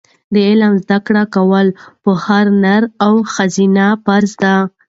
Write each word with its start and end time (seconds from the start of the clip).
د 0.33 0.35
علم 0.47 0.73
زده 0.83 0.97
کول 1.35 1.67
په 2.03 2.11
هر 2.25 2.45
نارینه 2.63 2.87
او 3.05 3.13
ښځینه 3.33 3.85
فرض 4.03 4.31
دي. 4.43 4.53